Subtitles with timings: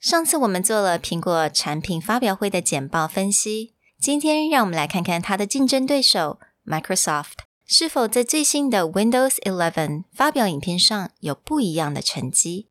[0.00, 7.32] 上次我们做了苹果产品发表会的简报分析，今天让我们来看看它的竞争对手 Microsoft
[7.66, 12.68] 是否在最新的 Windows 11发表影片上有不一样的成绩。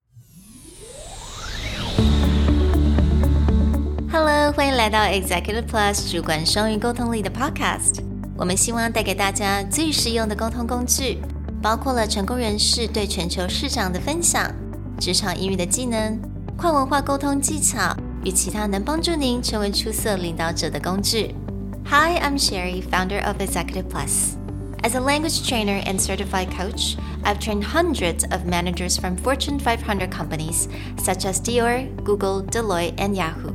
[4.09, 8.01] Hello，欢迎来到 Executive Plus 主管双语沟通力的 Podcast。
[8.37, 11.17] 我们希望带给大家最实用的沟通工具，
[11.61, 14.49] 包括了成功人士对全球市场的分享、
[14.97, 16.17] 职场英语的技能。
[16.56, 21.34] 跨文化沟通技巧与其他能帮助您成为出色领导者的工具。
[21.86, 24.36] Hi, I'm Sherry, founder of Executive Plus.
[24.82, 30.10] As a language trainer and certified coach, I've trained hundreds of managers from Fortune 500
[30.10, 33.52] companies such as Dior, Google, Deloitte, and Yahoo.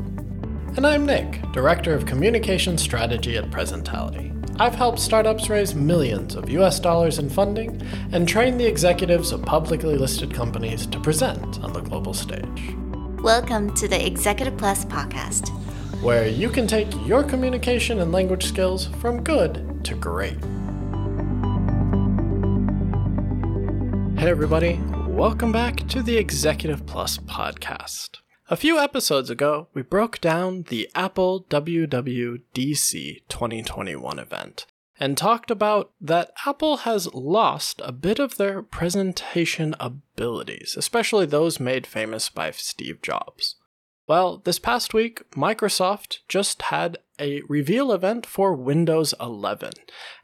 [0.76, 4.34] And I'm Nick, Director of Communication Strategy at Presentality.
[4.60, 9.44] I've helped startups raise millions of US dollars in funding and train the executives of
[9.44, 12.76] publicly listed companies to present on the global stage.
[13.23, 15.51] Welcome to the Executive Plus podcast,
[16.03, 20.34] where you can take your communication and language skills from good to great.
[24.19, 28.19] Hey, everybody, welcome back to the Executive Plus podcast.
[28.50, 34.67] A few episodes ago, we broke down the Apple WWDC 2021 event
[35.01, 41.59] and talked about that Apple has lost a bit of their presentation abilities, especially those
[41.59, 43.57] made famous by Steve Jobs.
[44.09, 49.73] Well, this past week, Microsoft just had a reveal event for Windows 11,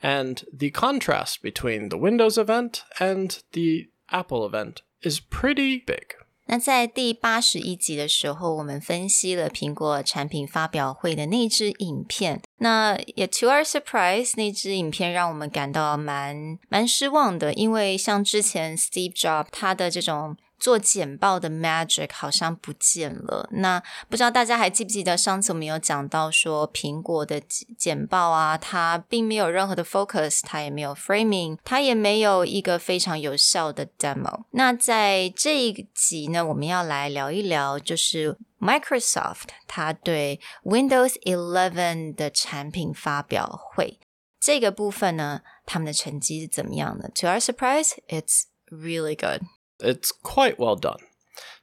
[0.02, 6.14] and the contrast between the Windows event and the Apple event is pretty big.
[6.48, 12.40] 那在第八十一集的时候，我们分析了苹果产品发表会的那支影片。
[12.58, 20.36] 那也 to our surprise，那支影片让我们感到蛮蛮失望的，因为像之前 Steve Jobs 他的这种。
[20.58, 23.48] 做简报的 magic 好像不见了。
[23.52, 27.40] 那不知道大家还记不记得上次我们有讲到说，苹果的
[27.76, 34.44] 简报啊，它并没有任何的 focus，它也没有 framing，它也没有一个非常有效的 demo。
[34.50, 44.00] 那在这一集呢，我们要来聊一聊，就是 Microsoft 它对 Windows 11的产品发表会
[44.40, 49.42] 这个部分呢，他们的成绩是怎么样的？To our surprise, it's really good.
[49.80, 50.98] It's quite well done.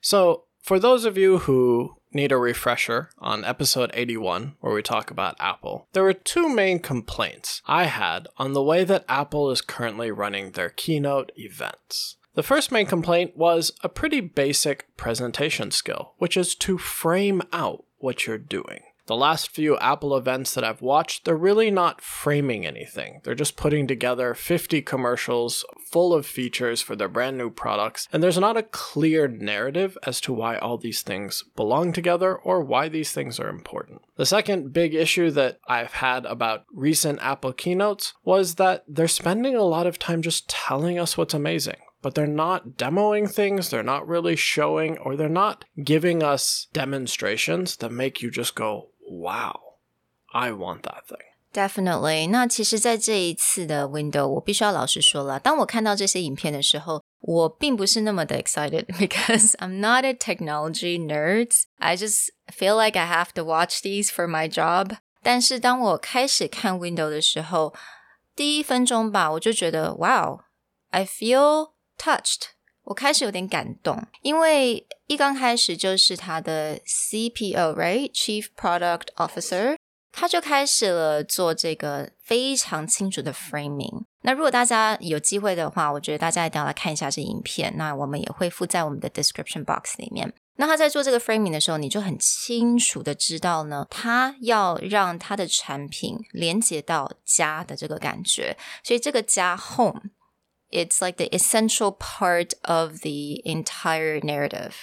[0.02, 5.12] So, for those of you who need a refresher on episode 81, where we talk
[5.12, 9.62] about Apple, there were two main complaints I had on the way that Apple is
[9.62, 12.16] currently running their keynote events.
[12.36, 17.86] The first main complaint was a pretty basic presentation skill, which is to frame out
[17.98, 18.82] what you're doing.
[19.08, 23.22] The last few Apple events that I've watched, they're really not framing anything.
[23.24, 28.24] They're just putting together 50 commercials full of features for their brand new products, and
[28.24, 32.90] there's not a clear narrative as to why all these things belong together or why
[32.90, 34.02] these things are important.
[34.16, 39.56] The second big issue that I've had about recent Apple keynotes was that they're spending
[39.56, 43.82] a lot of time just telling us what's amazing but they're not demoing things, they're
[43.82, 49.79] not really showing, or they're not giving us demonstrations that make you just go, Wow,
[50.33, 51.19] I want that thing.
[51.53, 52.31] Definitely。
[52.31, 61.51] 那其实，在这一次的 Window，我必须要老实说了，当我看到这些影片的时候，我并不是那么的 excited because I'm not a technology nerd.
[61.79, 64.99] I just feel like I have to watch these for my job.
[65.23, 67.75] 但是当我开始看 Window 的时候，
[68.37, 70.43] 第一分钟吧，我就觉得 Wow,
[70.91, 72.51] I feel touched.
[72.85, 79.77] 我开始有点感动，因为 一刚开始就是他的 CPO，right，Chief Product Officer，
[80.13, 84.05] 他就开始了做这个非常清楚的 framing。
[84.23, 87.75] 那如果大家有机会的话，我觉得大家一定要来看一下这影片。
[87.77, 90.33] 那我们也会附在我们的 description box 里面。
[90.57, 98.57] 那他在做这个 framing 的时候，你就很清楚的知道呢，他要让他的产品连接到家的这个感觉。
[98.85, 104.75] 所以这个家 home。it's like the essential part of the entire narrative.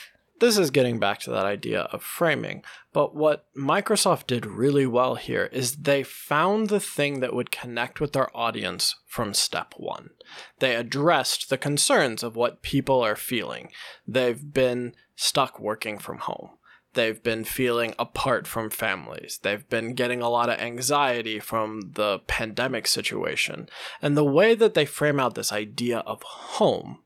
[0.42, 2.64] This is getting back to that idea of framing.
[2.92, 8.00] But what Microsoft did really well here is they found the thing that would connect
[8.00, 10.11] with their audience from step one.
[10.58, 13.70] They addressed the concerns of what people are feeling.
[14.05, 16.58] They've been stuck working from home.
[16.94, 19.38] They've been feeling apart from families.
[19.44, 23.69] They've been getting a lot of anxiety from the pandemic situation.
[24.02, 26.99] And the way that they frame out this idea of home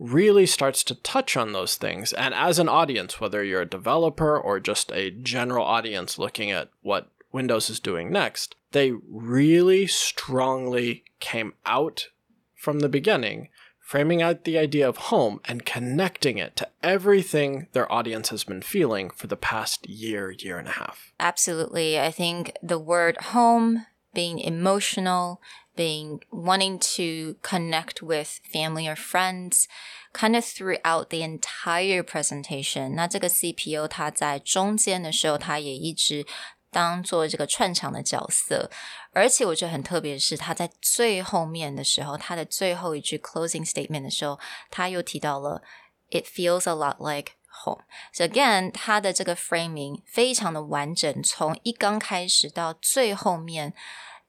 [0.00, 2.12] really starts to touch on those things.
[2.12, 6.70] And as an audience, whether you're a developer or just a general audience looking at
[6.82, 12.08] what Windows is doing next, they really strongly came out
[12.56, 13.48] from the beginning
[13.90, 18.62] framing out the idea of home and connecting it to everything their audience has been
[18.62, 21.12] feeling for the past year, year and a half.
[21.18, 21.98] Absolutely.
[21.98, 25.40] I think the word home, being emotional,
[25.79, 29.67] being wanting to connect with family or friends,
[30.13, 32.95] kind of throughout the entire presentation.
[32.95, 36.25] 那这个 CPO 它在中间的时候，它也一直
[36.71, 38.69] 当做这个串场的角色，
[39.13, 44.37] 而且我觉得很特别的是，他在最后面的时候，他的最后一句 closing statement 的时候，
[44.69, 45.61] 他又提到了
[46.09, 47.33] "It feels a lot like
[47.63, 53.73] home." So again，他的这个 framing 非常的完整，从一刚开始到最后面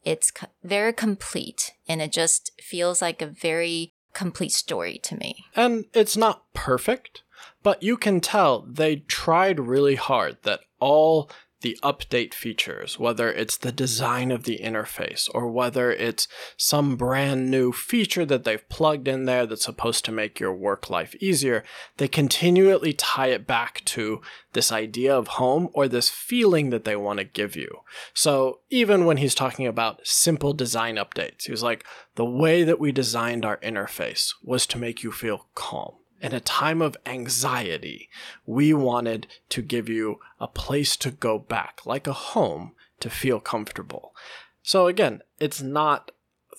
[0.03, 0.31] ，it's
[0.63, 5.45] very complete and it just feels like a very complete story to me.
[5.55, 7.23] And it's not perfect,
[7.63, 11.29] but you can tell they tried really hard that all
[11.61, 16.27] the update features, whether it's the design of the interface or whether it's
[16.57, 20.89] some brand new feature that they've plugged in there that's supposed to make your work
[20.89, 21.63] life easier,
[21.97, 24.21] they continually tie it back to
[24.53, 27.81] this idea of home or this feeling that they want to give you.
[28.13, 31.85] So even when he's talking about simple design updates, he was like,
[32.15, 36.39] the way that we designed our interface was to make you feel calm in a
[36.39, 38.09] time of anxiety,
[38.45, 43.39] we wanted to give you a place to go back, like a home, to feel
[43.39, 44.15] comfortable.
[44.61, 46.11] So again, it's not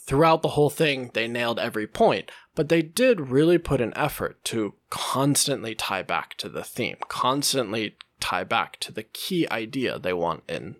[0.04, 4.44] throughout the whole thing they nailed every point, but they did really put an effort
[4.44, 10.12] to constantly tie back to the theme, constantly tie back to the key idea they
[10.12, 10.76] want in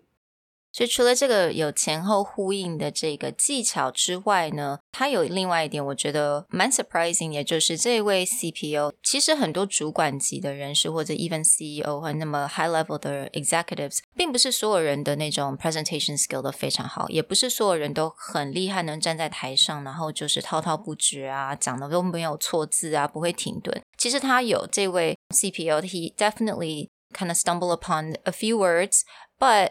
[0.72, 23.82] 所以除了这个有前后呼应的这个技巧之外呢，它有另外一点我觉得蛮 surprising，也就是这位 CPO，其实很多主管级的人士或者 even CEO 或那么 high level 的 executives，并不是所有人的那种 presentation skill 都非常好，也不是所有人都很厉害，能站在台上，然后就是滔滔不绝啊，讲的都没有错字啊，不会停顿。
[23.96, 29.70] 其实他有这位 CPO，he definitely kind of stumble upon a few words，but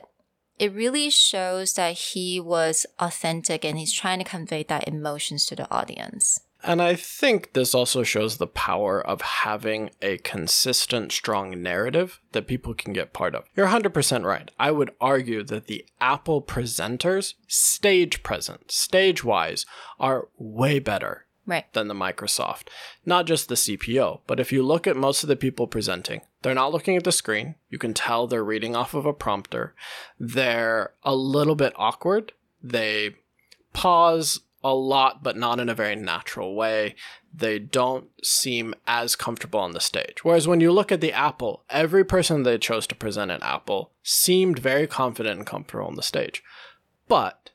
[0.62, 5.56] it really shows that he was authentic and he's trying to convey that emotions to
[5.56, 6.38] the audience.
[6.62, 12.46] And I think this also shows the power of having a consistent, strong narrative that
[12.46, 13.42] people can get part of.
[13.56, 14.52] You're 100% right.
[14.56, 19.66] I would argue that the Apple presenters, stage present, stage wise,
[19.98, 21.70] are way better right.
[21.72, 22.68] than the Microsoft.
[23.04, 26.54] Not just the CPO, but if you look at most of the people presenting, they're
[26.54, 27.54] not looking at the screen.
[27.70, 29.74] You can tell they're reading off of a prompter.
[30.18, 32.32] They're a little bit awkward.
[32.62, 33.16] They
[33.72, 36.94] pause a lot, but not in a very natural way.
[37.34, 40.22] They don't seem as comfortable on the stage.
[40.22, 43.90] Whereas when you look at the Apple, every person they chose to present at Apple
[44.02, 46.42] seemed very confident and comfortable on the stage.
[47.08, 47.50] But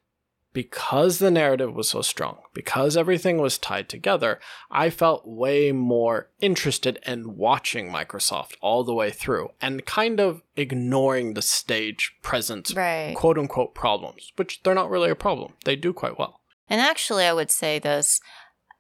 [0.58, 4.40] because the narrative was so strong, because everything was tied together,
[4.72, 10.42] I felt way more interested in watching Microsoft all the way through and kind of
[10.56, 13.14] ignoring the stage presence right.
[13.16, 15.54] quote unquote problems, which they're not really a problem.
[15.64, 16.42] They do quite well.
[16.68, 18.20] And actually, I would say this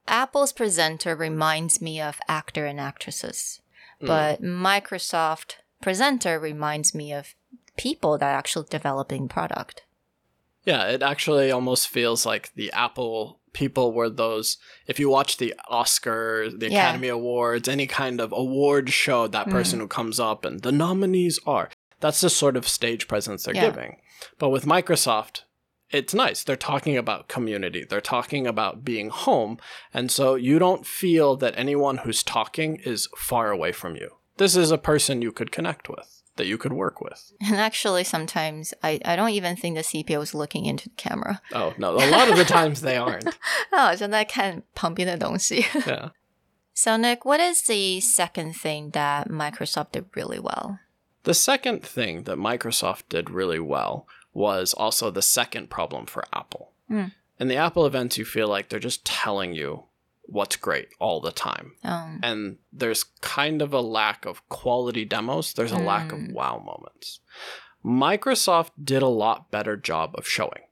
[0.07, 3.61] Apple's presenter reminds me of actor and actresses,
[4.01, 4.07] mm.
[4.07, 7.35] but Microsoft presenter reminds me of
[7.77, 9.83] people that are actually developing product.
[10.67, 15.55] Yeah, it actually almost feels like the Apple people were those if you watch the
[15.71, 16.89] Oscars, the yeah.
[16.89, 19.51] Academy Awards, any kind of award show, that mm.
[19.51, 21.69] person who comes up and the nominees are.
[22.01, 23.69] That's the sort of stage presence they're yeah.
[23.69, 24.01] giving.
[24.39, 25.43] But with Microsoft,
[25.89, 26.43] it's nice.
[26.43, 27.85] They're talking about community.
[27.89, 29.59] They're talking about being home.
[29.93, 34.17] And so you don't feel that anyone who's talking is far away from you.
[34.35, 37.31] This is a person you could connect with that you could work with.
[37.41, 41.41] And actually, sometimes I, I don't even think the CPO is looking into the camera.
[41.53, 41.91] Oh, no.
[41.91, 43.27] A lot of the times they aren't.
[43.73, 45.07] Oh, so that can pump in
[45.85, 46.09] yeah.
[46.73, 50.79] So, Nick, what is the second thing that Microsoft did really well?
[51.23, 56.71] The second thing that Microsoft did really well was also the second problem for Apple.
[56.89, 57.11] Mm.
[57.39, 59.83] In the Apple events, you feel like they're just telling you
[60.27, 61.73] what's great all the time.
[61.83, 62.17] Oh.
[62.21, 65.85] And there's kind of a lack of quality demos, there's a mm.
[65.85, 66.33] lack of mm.
[66.33, 67.19] wow moments.
[67.85, 70.63] Microsoft did a lot better job of showing.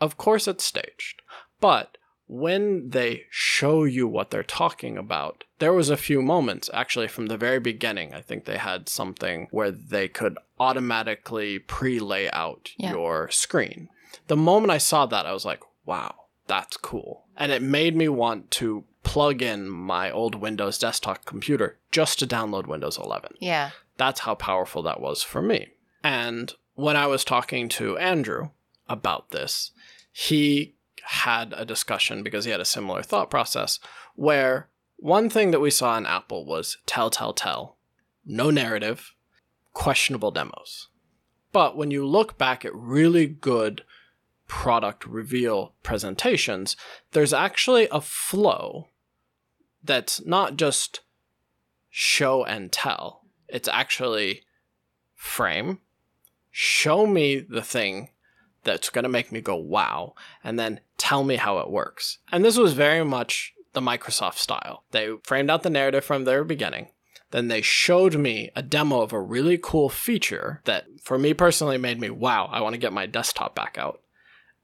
[0.00, 1.22] Of course, it's staged,
[1.60, 7.08] but when they show you what they're talking about, there was a few moments actually
[7.08, 8.14] from the very beginning.
[8.14, 12.90] I think they had something where they could automatically pre-lay out yeah.
[12.90, 13.90] your screen.
[14.28, 16.14] The moment I saw that, I was like, wow,
[16.46, 17.26] that's cool.
[17.36, 22.26] And it made me want to plug in my old Windows desktop computer just to
[22.26, 23.34] download Windows 11.
[23.40, 23.70] Yeah.
[23.96, 25.68] That's how powerful that was for me.
[26.02, 28.50] And when I was talking to Andrew
[28.88, 29.72] about this,
[30.12, 33.78] he had a discussion because he had a similar thought process
[34.14, 37.76] where one thing that we saw in Apple was tell, tell, tell,
[38.24, 39.12] no narrative,
[39.72, 40.88] questionable demos.
[41.50, 43.82] But when you look back at really good
[44.46, 46.76] product reveal presentations,
[47.12, 48.88] there's actually a flow
[49.84, 51.00] that's not just
[51.90, 54.42] show and tell, it's actually
[55.14, 55.78] frame,
[56.50, 58.10] show me the thing
[58.64, 62.18] that's going to make me go wow, and then tell me how it works.
[62.30, 64.84] And this was very much the Microsoft style.
[64.92, 66.88] They framed out the narrative from their beginning.
[67.30, 71.78] Then they showed me a demo of a really cool feature that, for me personally,
[71.78, 74.00] made me wow, I want to get my desktop back out.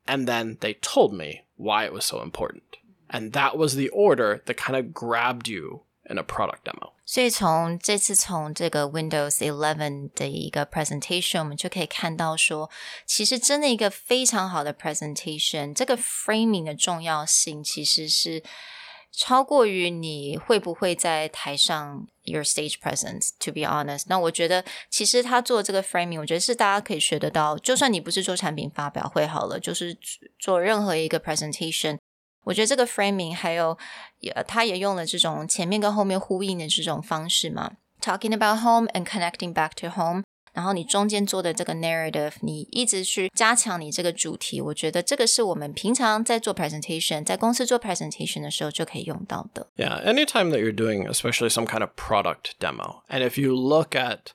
[0.07, 2.77] And then they told me why it was so important.
[3.10, 6.94] And that was the order that kind of grabbed you in a product demo.
[7.06, 12.72] 所以从这次从这个 Windows Eleven 的一个 presentation，我们就可以看到说，
[13.06, 18.42] 其实真的一个非常好的 presentation，这个 framing 的重要性其实是
[19.12, 27.58] 超过于你会不会在台上 your stage presence。To be honest，那我觉得其实他做这个 framing，我觉得是大家可以学得到。
[27.60, 29.96] 就算你不是做产品发表会好了，就是
[30.40, 32.00] 做任何一个 presentation。
[32.48, 33.78] 我觉得这个 framing 还有，
[34.20, 37.72] 也他也用了这种前面跟后面呼应的这种方式嘛，
[38.02, 40.24] talking about home and connecting back to home。
[40.54, 49.68] 然后你中间做的这个 narrative，你一直去加强你这个主题，我觉得这个是我们平常在做 presentation，在公司做 presentation 的时候就可以用到的。
[49.76, 54.34] Yeah, anytime that you're doing, especially some kind of product demo, and if you look at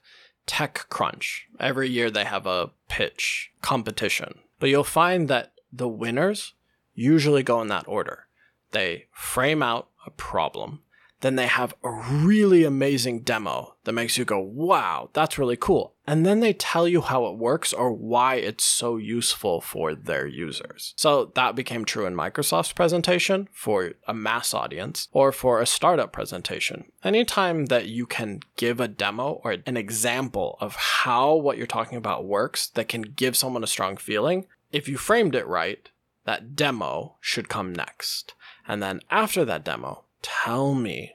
[0.48, 6.54] TechCrunch, every year they have a pitch competition, but you'll find that the winners
[6.93, 8.27] usually go in that order.
[8.71, 10.81] They frame out a problem,
[11.23, 15.93] then they have a really amazing demo that makes you go, wow, that's really cool.
[16.05, 20.27] And then they tell you how it works or why it's so useful for their
[20.27, 20.93] users.
[20.97, 26.11] So that became true in Microsoft's presentation for a mass audience or for a startup
[26.11, 26.91] presentation.
[27.05, 31.97] Anytime that you can give a demo or an example of how what you're talking
[31.97, 35.89] about works that can give someone a strong feeling, if you framed it right,
[36.25, 38.33] that demo should come next.
[38.67, 41.13] And then after that demo, tell me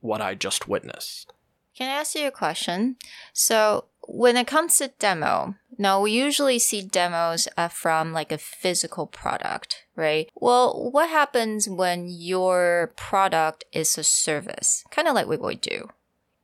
[0.00, 1.32] what I just witnessed.
[1.76, 2.96] Can I ask you a question?
[3.32, 8.38] So, when it comes to demo, now we usually see demos uh, from like a
[8.38, 10.28] physical product, right?
[10.34, 14.84] Well, what happens when your product is a service?
[14.90, 15.88] Kind of like we do.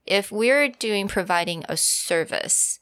[0.06, 2.78] If we're doing providing a service,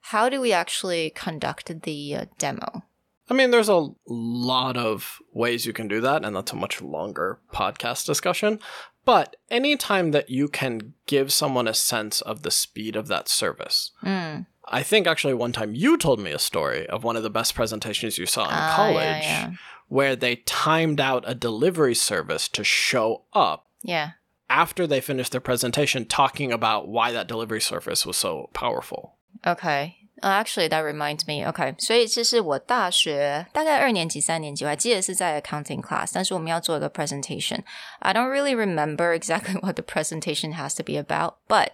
[0.00, 2.84] how do we actually conduct the uh, demo?
[3.30, 6.82] I mean, there's a lot of ways you can do that, and that's a much
[6.82, 8.58] longer podcast discussion.
[9.04, 13.92] But anytime that you can give someone a sense of the speed of that service,
[14.04, 14.46] mm.
[14.68, 17.54] I think actually one time you told me a story of one of the best
[17.54, 19.50] presentations you saw in Ah, college yeah, yeah.
[19.88, 24.10] where they timed out a delivery service to show up Yeah.
[24.48, 29.16] after they finished their presentation talking about why that delivery service was so powerful.
[29.46, 29.96] Okay.
[30.23, 31.45] Uh, actually, that reminds me.
[31.45, 41.35] OK，所以这是我大学大概二年级、三年级，我还记得是在 accounting class，但是我们要做一个 presentation。I don't really remember exactly what the presentation has to be about,
[41.47, 41.71] but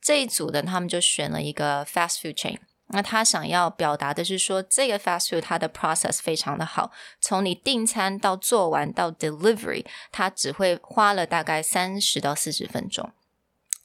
[0.00, 2.56] 这一组的他们就选了一个 fast food chain。
[2.88, 13.12] 那他想要表达的是说，这个 fast food 它的 process 非常的好，从你订餐到做完到 delivery，它只会花了大概三十到四十分钟。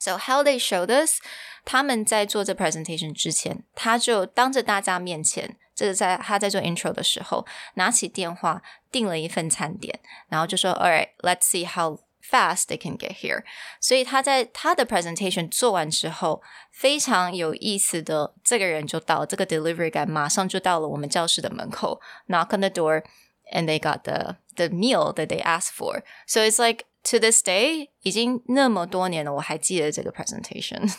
[0.01, 1.19] So how they show this？
[1.65, 13.43] 他们在做这 presentation 之前，他就当着大家面前，这个在他在做 intro 的时候，拿起电话订了一份餐点，然后就说：“All right, let's see how fast they can get here。”
[13.81, 16.41] 所以他在他的 presentation 做完之后，
[16.71, 26.03] 非常有意思的，这个人就到这个 delivery guy 马上就到了我们教室的门口，knock on the door。And they got the the meal that they asked for.
[26.25, 30.93] So it's like to this day，已经那么多年了，我还记得这个 presentation。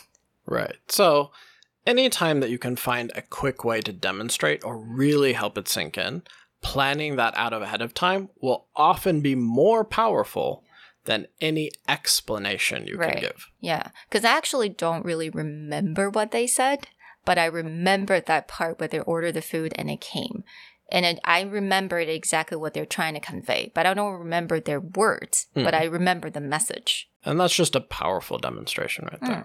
[0.45, 0.77] Right.
[0.87, 1.31] So,
[1.85, 5.97] anytime that you can find a quick way to demonstrate or really help it sink
[5.97, 6.23] in,
[6.61, 10.63] planning that out ahead of time will often be more powerful
[11.05, 13.13] than any explanation you Right.
[13.13, 13.47] can give.
[13.59, 16.87] Yeah, because I actually don't really remember what they said,
[17.25, 20.43] but I remembered that part where they ordered the food and it came.
[20.90, 24.80] And it, I remembered exactly what they're trying to convey, but I don't remember their
[24.80, 25.80] words, but hmm.
[25.80, 27.08] I remember the message.
[27.24, 29.36] And that's just a powerful demonstration right there.
[29.36, 29.42] Hmm.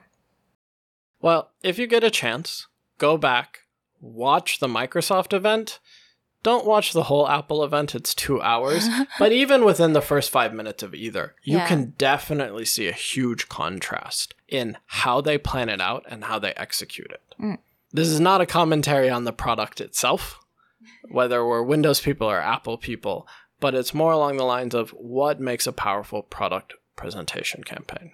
[1.22, 2.68] Well, if you get a chance,
[2.98, 3.60] go back,
[4.02, 5.80] watch the Microsoft event.
[6.42, 8.88] Don't watch the whole Apple event, it's two hours.
[9.20, 11.68] but even within the first five minutes of either, you Yeah.
[11.68, 16.54] can definitely see a huge contrast in how they plan it out and how they
[16.54, 17.22] execute it.
[17.38, 17.56] Hmm.
[17.92, 20.40] This is not a commentary on the product itself,
[21.10, 23.28] whether we're Windows people or Apple people,
[23.60, 28.12] but it's more along the lines of what makes a powerful product presentation campaign.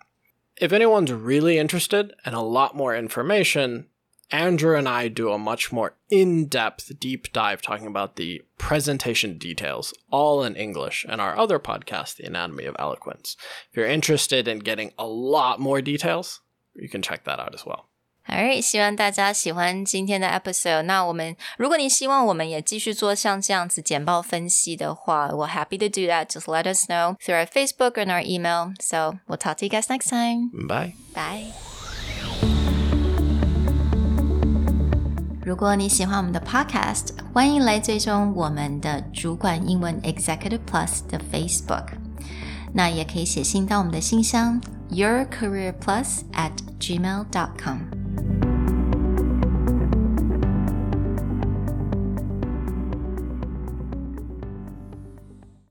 [0.58, 3.88] If anyone's really interested and a lot more information,
[4.32, 9.38] Andrew and I do a much more in depth deep dive talking about the presentation
[9.38, 13.38] details, all in English, in our other podcast, The Anatomy of Eloquence.
[13.70, 16.42] If you're interested in getting a lot more details,
[16.74, 17.90] you can check that out as well.
[18.29, 20.83] Alright，希望大家喜欢今天的 episode。
[20.83, 26.27] 那我们，如果你希望我们也继续做像这样子简报分析的话，we're happy to do that.
[26.27, 28.73] Just let us know through our Facebook and our email.
[28.81, 30.51] So we'll talk to you guys next time.
[30.69, 30.93] Bye.
[31.13, 31.47] Bye.
[35.45, 41.87] 如果你喜欢我们的 podcast，欢迎来追踪我们的主管英文 Executive Plus 的 Facebook。
[42.73, 44.61] 那也可以写信到我们的信箱
[44.93, 47.94] yourcareerplus at gmail.com。
[48.18, 48.45] thank you